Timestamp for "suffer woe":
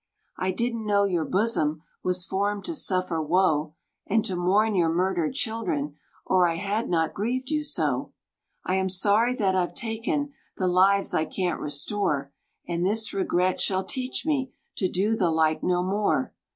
2.73-3.75